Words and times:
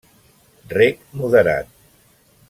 Reg 0.75 0.97
moderat. 1.19 1.67